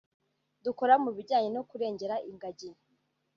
[0.65, 2.69] Dukora mu bijyanye no kurengera ingagi